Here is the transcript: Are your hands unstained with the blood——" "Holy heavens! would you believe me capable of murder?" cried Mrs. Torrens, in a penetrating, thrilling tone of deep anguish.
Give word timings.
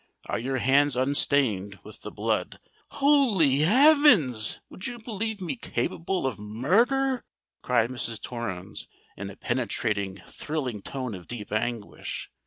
Are 0.25 0.39
your 0.39 0.57
hands 0.57 0.95
unstained 0.97 1.77
with 1.83 2.01
the 2.01 2.09
blood——" 2.09 2.57
"Holy 2.89 3.59
heavens! 3.59 4.59
would 4.67 4.87
you 4.87 4.97
believe 4.97 5.39
me 5.41 5.55
capable 5.55 6.25
of 6.25 6.39
murder?" 6.39 7.23
cried 7.61 7.91
Mrs. 7.91 8.19
Torrens, 8.19 8.87
in 9.15 9.29
a 9.29 9.35
penetrating, 9.37 10.17
thrilling 10.27 10.81
tone 10.81 11.13
of 11.13 11.27
deep 11.27 11.51
anguish. 11.51 12.31